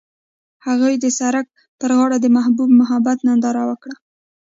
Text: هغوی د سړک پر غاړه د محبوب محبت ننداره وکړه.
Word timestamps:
هغوی 0.65 0.93
د 0.99 1.05
سړک 1.19 1.47
پر 1.79 1.91
غاړه 1.97 2.17
د 2.21 2.27
محبوب 2.37 2.69
محبت 2.81 3.17
ننداره 3.27 3.63
وکړه. 3.69 3.95